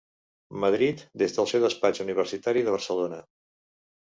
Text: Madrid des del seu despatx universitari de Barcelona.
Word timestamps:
Madrid 0.63 1.03
des 1.23 1.35
del 1.35 1.49
seu 1.51 1.61
despatx 1.67 2.01
universitari 2.07 2.65
de 2.71 2.75
Barcelona. 2.79 3.21